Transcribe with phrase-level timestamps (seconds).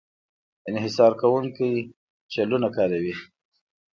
[0.69, 1.71] انحصار کوونکی
[2.33, 3.13] چلونه کاروي.